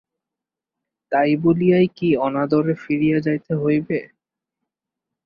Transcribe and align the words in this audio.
তাই 1.11 1.31
বলিয়াই 1.43 1.87
কি 1.97 2.09
অনাদরে 2.25 2.73
ফিরিয়া 2.83 3.17
যাইতে 3.25 3.51
হইবে? 3.55 3.99